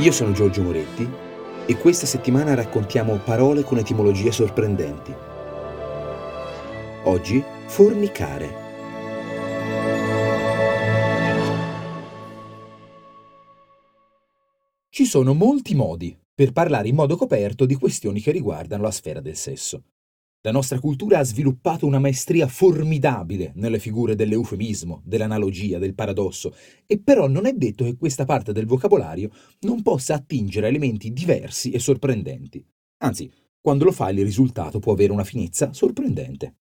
Io 0.00 0.12
sono 0.12 0.32
Giorgio 0.32 0.62
Moretti 0.62 1.06
e 1.66 1.76
questa 1.76 2.06
settimana 2.06 2.54
raccontiamo 2.54 3.18
parole 3.18 3.62
con 3.64 3.76
etimologie 3.76 4.32
sorprendenti. 4.32 5.14
Oggi 7.04 7.44
fornicare. 7.66 8.54
Ci 14.88 15.04
sono 15.04 15.34
molti 15.34 15.74
modi 15.74 16.18
per 16.34 16.52
parlare 16.52 16.88
in 16.88 16.94
modo 16.94 17.18
coperto 17.18 17.66
di 17.66 17.74
questioni 17.74 18.22
che 18.22 18.30
riguardano 18.30 18.84
la 18.84 18.90
sfera 18.90 19.20
del 19.20 19.36
sesso. 19.36 19.82
La 20.42 20.52
nostra 20.52 20.80
cultura 20.80 21.18
ha 21.18 21.22
sviluppato 21.22 21.84
una 21.84 21.98
maestria 21.98 22.46
formidabile 22.48 23.52
nelle 23.56 23.78
figure 23.78 24.14
dell'eufemismo, 24.14 25.02
dell'analogia, 25.04 25.78
del 25.78 25.94
paradosso, 25.94 26.54
e 26.86 26.98
però 26.98 27.28
non 27.28 27.44
è 27.44 27.52
detto 27.52 27.84
che 27.84 27.94
questa 27.94 28.24
parte 28.24 28.54
del 28.54 28.64
vocabolario 28.64 29.28
non 29.60 29.82
possa 29.82 30.14
attingere 30.14 30.68
elementi 30.68 31.12
diversi 31.12 31.72
e 31.72 31.78
sorprendenti. 31.78 32.64
Anzi, 33.02 33.30
quando 33.60 33.84
lo 33.84 33.92
fa 33.92 34.08
il 34.08 34.24
risultato 34.24 34.78
può 34.78 34.94
avere 34.94 35.12
una 35.12 35.24
finezza 35.24 35.74
sorprendente. 35.74 36.54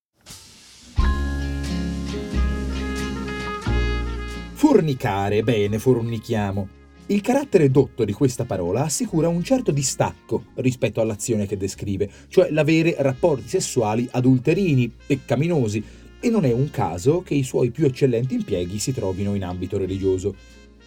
Fornicare, 4.56 5.42
bene, 5.42 5.80
fornichiamo. 5.80 6.79
Il 7.12 7.22
carattere 7.22 7.72
dotto 7.72 8.06
di 8.06 8.14
questa 8.14 8.46
parola 8.46 8.84
assicura 8.84 9.30
un 9.30 9.44
certo 9.44 9.72
distacco 9.72 10.44
rispetto 10.58 11.02
all'azione 11.02 11.48
che 11.48 11.58
descrive, 11.58 12.08
cioè 12.28 12.52
l'avere 12.52 12.96
rapporti 13.00 13.48
sessuali 13.48 14.08
adulterini, 14.12 14.94
peccaminosi, 15.08 15.84
e 16.20 16.30
non 16.30 16.46
è 16.46 16.52
un 16.52 16.70
caso 16.70 17.24
che 17.24 17.34
i 17.34 17.42
suoi 17.42 17.72
più 17.72 17.88
eccellenti 17.88 18.36
impieghi 18.36 18.78
si 18.78 18.94
trovino 18.94 19.34
in 19.34 19.44
ambito 19.44 19.80
religioso. 19.80 20.36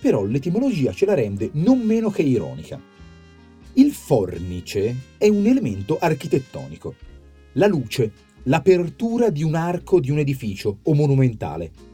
Però 0.01 0.25
l'etimologia 0.25 0.93
ce 0.93 1.07
la 1.07 1.15
rende 1.15 1.51
non 1.55 1.81
meno 1.81 2.09
che 2.11 2.23
ironica. 2.23 2.81
Il 3.73 3.91
fornice 3.91 4.95
è 5.19 5.27
un 5.27 5.45
elemento 5.47 5.99
architettonico. 5.99 6.95
La 7.55 7.67
luce, 7.67 8.13
l'apertura 8.45 9.29
di 9.29 9.43
un 9.43 9.57
arco 9.57 9.99
di 9.99 10.13
un 10.13 10.19
edificio 10.19 10.79
o 10.85 10.95
monumentale 10.95 11.92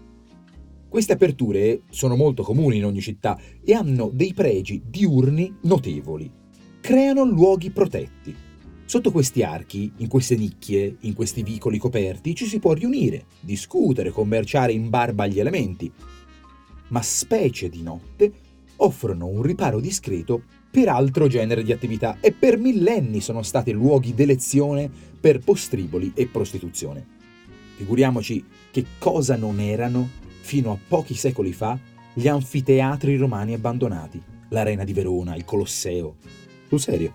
queste 0.88 1.12
aperture 1.12 1.82
sono 1.90 2.16
molto 2.16 2.42
comuni 2.42 2.78
in 2.78 2.86
ogni 2.86 3.00
città 3.00 3.38
e 3.62 3.74
hanno 3.74 4.10
dei 4.12 4.32
pregi 4.32 4.82
diurni 4.86 5.58
notevoli. 5.62 6.30
Creano 6.80 7.24
luoghi 7.24 7.70
protetti. 7.70 8.34
Sotto 8.86 9.10
questi 9.10 9.42
archi, 9.42 9.92
in 9.98 10.08
queste 10.08 10.34
nicchie, 10.34 10.96
in 11.00 11.12
questi 11.12 11.42
vicoli 11.42 11.76
coperti, 11.76 12.34
ci 12.34 12.46
si 12.46 12.58
può 12.58 12.72
riunire, 12.72 13.26
discutere, 13.40 14.10
commerciare 14.10 14.72
in 14.72 14.88
barba 14.88 15.24
agli 15.24 15.38
elementi. 15.38 15.92
Ma 16.88 17.02
specie 17.02 17.68
di 17.68 17.82
notte 17.82 18.32
offrono 18.76 19.26
un 19.26 19.42
riparo 19.42 19.80
discreto 19.80 20.42
per 20.70 20.88
altro 20.88 21.26
genere 21.26 21.62
di 21.62 21.72
attività 21.72 22.16
e 22.20 22.32
per 22.32 22.56
millenni 22.58 23.20
sono 23.20 23.42
stati 23.42 23.72
luoghi 23.72 24.14
d'elezione 24.14 24.90
per 25.20 25.40
postriboli 25.40 26.12
e 26.14 26.26
prostituzione. 26.26 27.06
Figuriamoci 27.76 28.42
che 28.70 28.84
cosa 28.98 29.36
non 29.36 29.60
erano 29.60 30.08
fino 30.48 30.72
a 30.72 30.78
pochi 30.88 31.12
secoli 31.12 31.52
fa, 31.52 31.78
gli 32.14 32.26
anfiteatri 32.26 33.16
romani 33.16 33.52
abbandonati, 33.52 34.18
l'arena 34.48 34.82
di 34.82 34.94
Verona, 34.94 35.36
il 35.36 35.44
Colosseo. 35.44 36.16
Sul 36.66 36.80
serio. 36.80 37.12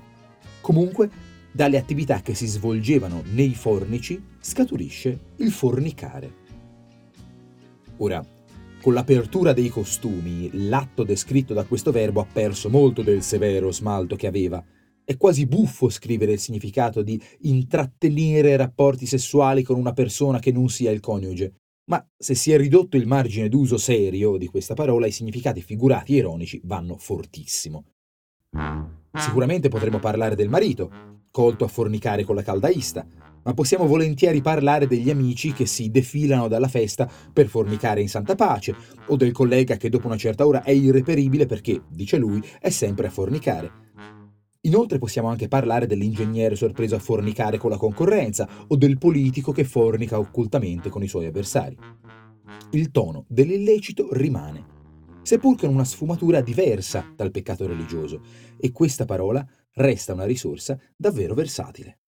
Comunque, 0.61 1.09
dalle 1.51 1.79
attività 1.79 2.21
che 2.21 2.35
si 2.35 2.45
svolgevano 2.45 3.23
nei 3.31 3.55
fornici 3.55 4.23
scaturisce 4.39 5.19
il 5.37 5.51
fornicare. 5.51 6.31
Ora, 7.97 8.23
con 8.79 8.93
l'apertura 8.93 9.51
dei 9.51 9.69
costumi, 9.69 10.51
l'atto 10.69 11.03
descritto 11.03 11.55
da 11.55 11.63
questo 11.63 11.89
verbo 11.89 12.21
ha 12.21 12.27
perso 12.31 12.69
molto 12.69 13.01
del 13.01 13.23
severo 13.23 13.71
smalto 13.71 14.15
che 14.15 14.27
aveva. 14.27 14.63
È 15.03 15.17
quasi 15.17 15.47
buffo 15.47 15.89
scrivere 15.89 16.33
il 16.33 16.39
significato 16.39 17.01
di 17.01 17.19
intrattenere 17.41 18.55
rapporti 18.57 19.07
sessuali 19.07 19.63
con 19.63 19.79
una 19.79 19.93
persona 19.93 20.37
che 20.37 20.51
non 20.51 20.69
sia 20.69 20.91
il 20.91 20.99
coniuge, 20.99 21.62
ma 21.85 22.05
se 22.17 22.35
si 22.35 22.51
è 22.51 22.57
ridotto 22.57 22.97
il 22.97 23.07
margine 23.07 23.49
d'uso 23.49 23.77
serio 23.77 24.37
di 24.37 24.47
questa 24.47 24.73
parola, 24.73 25.07
i 25.07 25.11
significati 25.11 25.61
figurati 25.61 26.15
e 26.15 26.17
ironici 26.17 26.61
vanno 26.63 26.97
fortissimo. 26.97 27.85
Sicuramente 29.15 29.69
potremmo 29.69 29.99
parlare 29.99 30.35
del 30.35 30.49
marito, 30.49 30.91
colto 31.29 31.65
a 31.65 31.67
fornicare 31.67 32.23
con 32.23 32.35
la 32.35 32.43
caldaista, 32.43 33.05
ma 33.43 33.53
possiamo 33.53 33.85
volentieri 33.85 34.41
parlare 34.41 34.87
degli 34.87 35.09
amici 35.09 35.51
che 35.51 35.65
si 35.65 35.91
defilano 35.91 36.47
dalla 36.47 36.67
festa 36.67 37.09
per 37.31 37.47
fornicare 37.47 38.01
in 38.01 38.09
santa 38.09 38.35
pace, 38.35 38.75
o 39.07 39.15
del 39.15 39.31
collega 39.31 39.75
che 39.75 39.89
dopo 39.89 40.07
una 40.07 40.17
certa 40.17 40.47
ora 40.47 40.63
è 40.63 40.71
irreperibile 40.71 41.45
perché, 41.45 41.81
dice 41.89 42.17
lui, 42.17 42.41
è 42.59 42.69
sempre 42.69 43.07
a 43.07 43.11
fornicare. 43.11 43.82
Inoltre 44.65 44.97
possiamo 44.97 45.27
anche 45.27 45.49
parlare 45.49 45.87
dell'ingegnere 45.87 46.55
sorpreso 46.55 46.95
a 46.95 46.99
fornicare 46.99 47.57
con 47.57 47.69
la 47.69 47.77
concorrenza 47.77 48.47
o 48.67 48.77
del 48.77 48.97
politico 48.97 49.51
che 49.51 49.65
fornica 49.65 50.17
occultamente 50.17 50.89
con 50.89 51.03
i 51.03 51.07
suoi 51.09 51.25
avversari. 51.25 51.77
Il 52.71 52.91
tono 52.91 53.25
dell'illecito 53.27 54.07
rimane, 54.13 54.65
seppur 55.21 55.57
con 55.57 55.69
una 55.69 55.83
sfumatura 55.83 56.39
diversa 56.39 57.11
dal 57.13 57.31
peccato 57.31 57.67
religioso, 57.67 58.21
e 58.57 58.71
questa 58.71 59.03
parola 59.03 59.45
resta 59.73 60.13
una 60.13 60.25
risorsa 60.25 60.79
davvero 60.95 61.33
versatile. 61.33 62.02